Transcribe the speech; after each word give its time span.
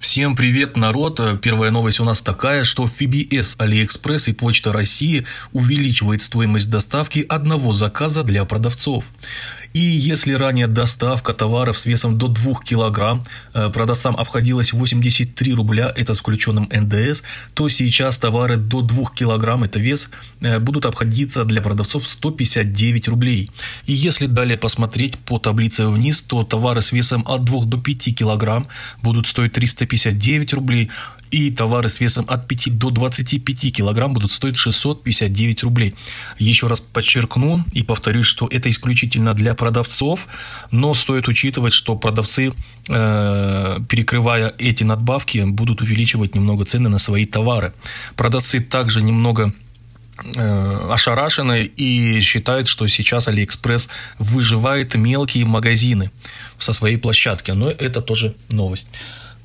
Всем 0.00 0.34
привет, 0.34 0.78
народ! 0.78 1.20
Первая 1.42 1.70
новость 1.70 2.00
у 2.00 2.04
нас 2.04 2.22
такая, 2.22 2.64
что 2.64 2.86
FBS, 2.86 3.58
AliExpress 3.58 4.30
и 4.30 4.32
Почта 4.32 4.72
России 4.72 5.26
увеличивает 5.52 6.22
стоимость 6.22 6.70
доставки 6.70 7.26
одного 7.28 7.72
заказа 7.72 8.22
для 8.22 8.46
продавцов. 8.46 9.04
И 9.72 9.78
если 9.78 10.32
ранее 10.32 10.66
доставка 10.66 11.32
товаров 11.32 11.78
с 11.78 11.86
весом 11.86 12.18
до 12.18 12.26
2 12.26 12.54
кг 12.64 13.22
э, 13.54 13.70
продавцам 13.70 14.16
обходилась 14.16 14.72
83 14.72 15.54
рубля, 15.54 15.92
это 15.96 16.14
с 16.14 16.18
включенным 16.18 16.68
НДС, 16.72 17.22
то 17.54 17.68
сейчас 17.68 18.18
товары 18.18 18.56
до 18.56 18.80
2 18.80 19.04
кг, 19.14 19.64
это 19.64 19.78
вес, 19.78 20.10
э, 20.40 20.58
будут 20.58 20.86
обходиться 20.86 21.44
для 21.44 21.62
продавцов 21.62 22.08
159 22.08 23.08
рублей. 23.08 23.48
И 23.86 23.92
если 23.92 24.26
далее 24.26 24.56
посмотреть 24.56 25.18
по 25.18 25.38
таблице 25.38 25.86
вниз, 25.86 26.22
то 26.22 26.42
товары 26.42 26.80
с 26.80 26.90
весом 26.90 27.24
от 27.28 27.44
2 27.44 27.64
до 27.66 27.78
5 27.78 28.14
кг 28.16 28.66
будут 29.02 29.28
стоить 29.28 29.52
359 29.52 30.52
рублей, 30.54 30.90
и 31.30 31.50
товары 31.50 31.88
с 31.88 32.00
весом 32.00 32.24
от 32.28 32.48
5 32.48 32.78
до 32.78 32.90
25 32.90 33.72
килограмм 33.72 34.12
будут 34.12 34.32
стоить 34.32 34.56
659 34.56 35.62
рублей. 35.62 35.94
Еще 36.38 36.66
раз 36.66 36.80
подчеркну 36.80 37.64
и 37.72 37.82
повторюсь, 37.82 38.26
что 38.26 38.48
это 38.50 38.68
исключительно 38.68 39.34
для 39.34 39.54
продавцов, 39.54 40.26
но 40.70 40.94
стоит 40.94 41.28
учитывать, 41.28 41.72
что 41.72 41.96
продавцы, 41.96 42.52
э, 42.88 43.78
перекрывая 43.88 44.54
эти 44.58 44.84
надбавки, 44.84 45.44
будут 45.46 45.80
увеличивать 45.80 46.34
немного 46.34 46.64
цены 46.64 46.88
на 46.88 46.98
свои 46.98 47.26
товары. 47.26 47.72
Продавцы 48.16 48.60
также 48.60 49.02
немного 49.02 49.52
э, 50.36 50.88
ошарашены 50.90 51.64
и 51.64 52.20
считают, 52.20 52.68
что 52.68 52.86
сейчас 52.88 53.28
Алиэкспресс 53.28 53.88
выживает 54.18 54.94
мелкие 54.96 55.44
магазины 55.44 56.10
со 56.58 56.72
своей 56.72 56.96
площадки. 56.96 57.52
Но 57.52 57.70
это 57.70 58.00
тоже 58.00 58.34
новость 58.50 58.88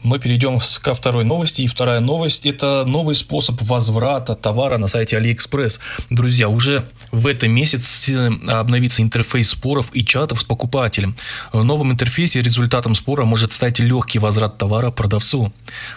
мы 0.05 0.19
перейдем 0.19 0.59
ко 0.81 0.93
второй 0.93 1.25
новости. 1.25 1.63
И 1.63 1.67
вторая 1.67 1.99
новость– 1.99 2.45
это 2.45 2.85
новый 2.85 3.15
способ 3.15 3.59
возврата 3.61 4.35
товара 4.35 4.77
на 4.77 4.87
сайте 4.87 5.17
AliExpress. 5.17 5.79
Друзья, 6.11 6.47
уже 6.47 6.85
в 7.11 7.25
этом 7.25 7.51
месяце 7.51 8.31
обновится 8.47 9.01
интерфейс 9.01 9.49
споров 9.49 9.89
и 9.93 10.05
чатов 10.05 10.41
с 10.41 10.43
покупателем. 10.43 11.15
В 11.51 11.63
новом 11.63 11.91
интерфейсе 11.91 12.41
результатом 12.41 12.93
спора 12.93 13.25
может 13.25 13.51
стать 13.51 13.79
легкий 13.79 14.19
возврат 14.19 14.57
товара 14.57 14.91
продавцу. 14.91 15.51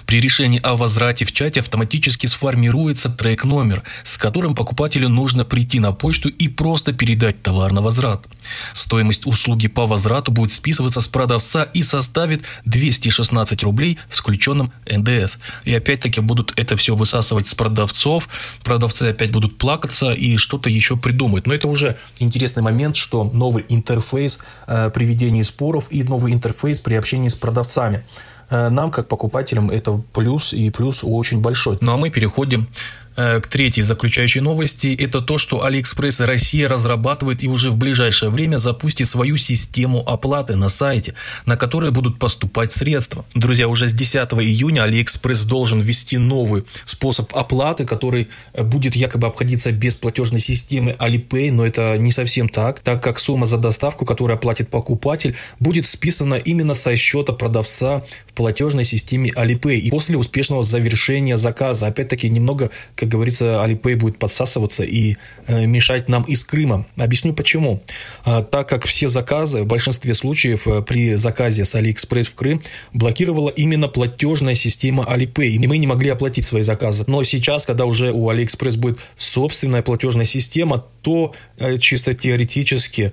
При 0.07 0.21
решении 0.21 0.61
о 0.63 0.77
возврате 0.77 1.27
в 1.27 1.33
чате 1.33 1.61
автоматически 1.61 2.27
сформируется 2.27 3.11
трек-номер, 3.11 3.83
с 4.05 4.17
которым 4.17 4.55
покупателю 4.55 5.11
нужно 5.11 5.45
прийти 5.45 5.81
на 5.81 5.93
почту 5.93 6.31
и 6.31 6.49
просто 6.49 6.93
передать 6.95 7.43
товар 7.43 7.73
на 7.73 7.83
возврат. 7.83 8.25
Стоимость 8.73 9.27
услуги 9.27 9.69
по 9.69 9.87
возврату 9.87 10.33
будет 10.33 10.53
списываться 10.53 11.03
с 11.03 11.09
продавца 11.09 11.65
и 11.65 11.83
составит 11.83 12.43
216 12.65 13.63
рублей 13.63 13.98
с 14.11 14.19
включенным 14.19 14.73
НДС. 14.87 15.39
И 15.65 15.75
опять-таки 15.75 16.21
будут 16.21 16.53
это 16.57 16.77
все 16.77 16.95
высасывать 16.95 17.47
с 17.47 17.55
продавцов, 17.55 18.29
продавцы 18.63 19.05
опять 19.05 19.31
будут 19.31 19.59
плакаться 19.59 20.13
и 20.13 20.37
что-то 20.37 20.71
еще 20.71 20.97
придумают. 20.97 21.47
Но 21.47 21.55
это 21.55 21.69
уже 21.69 21.97
интересный 22.19 22.63
момент, 22.63 22.97
что 22.97 23.25
новый 23.25 23.65
интерфейс 23.69 24.41
э, 24.67 24.91
при 24.91 25.05
ведении 25.05 25.43
споров 25.43 25.89
и 25.91 26.03
новый 26.03 26.33
интерфейс 26.33 26.81
при 26.81 26.95
общении 26.95 27.29
с 27.29 27.37
продавцами. 27.37 28.05
Э, 28.51 28.69
нам, 28.71 28.91
как 28.91 29.09
покупателям, 29.09 29.71
это 29.71 30.01
плюс 30.13 30.53
и 30.53 30.71
плюс 30.71 31.01
очень 31.03 31.41
большой. 31.41 31.79
Ну 31.81 31.93
а 31.93 31.97
мы 31.97 32.11
переходим 32.11 32.69
к 33.19 33.49
третьей 33.49 33.83
заключающей 33.83 34.41
новости– 34.41 34.97
это 34.99 35.21
то, 35.21 35.39
что 35.39 35.67
AliExpress 35.67 36.25
Россия 36.25 36.69
разрабатывает 36.69 37.43
и 37.43 37.49
уже 37.49 37.71
в 37.71 37.77
ближайшее 37.77 38.31
время 38.31 38.59
запустит 38.59 39.09
свою 39.09 39.37
систему 39.37 40.05
оплаты 40.07 40.55
на 40.55 40.69
сайте, 40.69 41.15
на 41.45 41.57
которой 41.57 41.91
будут 41.91 42.21
поступать 42.21 42.71
средства. 42.71 43.25
Друзья, 43.35 43.67
уже 43.67 43.89
с 43.89 43.93
10 43.93 44.19
июня 44.35 44.87
AliExpress 44.87 45.47
должен 45.49 45.81
ввести 45.81 46.17
новый 46.17 46.65
способ 46.85 47.37
оплаты, 47.37 47.85
который 47.85 48.29
э, 48.53 48.63
будет 48.63 48.95
якобы 48.95 49.27
обходиться 49.27 49.73
без 49.73 49.95
платежной 49.97 50.41
системы 50.41 50.95
Alipay, 50.99 51.51
но 51.51 51.67
это 51.67 51.99
не 51.99 52.13
совсем 52.13 52.49
так, 52.49 52.81
так 52.81 53.03
как 53.03 53.19
сумма 53.19 53.47
за 53.47 53.59
доставку, 53.59 54.05
которую 54.05 54.37
оплатит 54.37 54.71
покупатель, 54.71 55.35
будет 55.59 55.87
списана 55.87 56.35
именно 56.35 56.75
со 56.75 56.95
счета 56.97 57.33
продавца 57.33 58.05
в 58.27 58.33
платежной 58.35 58.85
системе 58.85 59.31
Alipay. 59.31 59.77
И 59.77 59.91
после 59.91 60.17
успешного 60.17 60.63
завершения 60.63 61.37
заказа, 61.37 61.89
опять-таки, 61.89 62.29
немного, 62.29 62.71
как 62.95 63.08
как 63.09 63.15
говорится, 63.15 63.65
Alipay 63.65 63.97
будет 63.97 64.19
подсасываться 64.19 64.85
и 64.85 65.17
э, 65.47 65.67
мешать 65.67 66.09
нам 66.09 66.25
из 66.25 66.45
Крыма. 66.45 66.87
Объясню 66.97 67.33
почему. 67.33 67.83
А, 68.25 68.43
так 68.43 68.69
как 68.69 68.85
все 68.85 69.09
заказы 69.09 69.63
в 69.63 69.67
большинстве 69.67 70.13
случаев 70.13 70.69
э, 70.69 70.83
при 70.83 71.15
заказе 71.15 71.65
с 71.65 71.75
AliExpress 71.75 72.25
в 72.25 72.35
Крым 72.35 72.63
блокировала 72.93 73.49
именно 73.49 73.89
платежная 73.89 74.55
система 74.55 75.05
Alipay, 75.05 75.49
и 75.49 75.67
мы 75.67 75.79
не 75.79 75.87
могли 75.87 76.11
оплатить 76.11 76.45
свои 76.45 76.63
заказы. 76.63 77.05
Но 77.07 77.23
сейчас, 77.23 77.65
когда 77.65 77.87
уже 77.87 78.13
у 78.13 78.31
AliExpress 78.31 78.79
будет 78.79 78.99
собственная 79.17 79.83
платежная 79.83 80.27
система, 80.27 80.85
то 81.03 81.35
э, 81.57 81.79
чисто 81.79 82.15
теоретически 82.15 83.13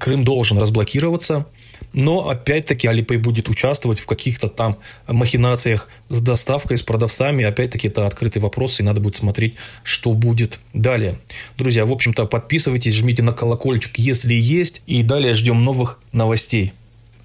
Крым 0.00 0.24
должен 0.24 0.58
разблокироваться, 0.58 1.46
но 1.92 2.28
опять-таки 2.28 2.86
Alipay 2.86 3.18
будет 3.18 3.48
участвовать 3.48 3.98
в 3.98 4.06
каких-то 4.06 4.48
там 4.48 4.78
махинациях 5.06 5.88
с 6.08 6.20
доставкой, 6.20 6.78
с 6.78 6.82
продавцами. 6.82 7.44
Опять-таки 7.44 7.88
это 7.88 8.06
открытый 8.06 8.40
вопрос, 8.40 8.80
и 8.80 8.82
надо 8.82 9.00
будет 9.00 9.16
смотреть, 9.16 9.56
что 9.82 10.14
будет 10.14 10.60
далее. 10.72 11.18
Друзья, 11.56 11.84
в 11.84 11.92
общем-то, 11.92 12.26
подписывайтесь, 12.26 12.94
жмите 12.94 13.22
на 13.22 13.32
колокольчик, 13.32 13.98
если 13.98 14.34
есть. 14.34 14.82
И 14.86 15.02
далее 15.02 15.34
ждем 15.34 15.64
новых 15.64 15.98
новостей. 16.12 16.72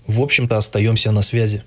В 0.07 0.21
общем-то, 0.21 0.57
остаемся 0.57 1.11
на 1.11 1.21
связи. 1.21 1.61